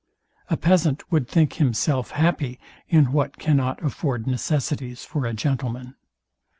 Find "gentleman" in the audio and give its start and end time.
5.35-5.93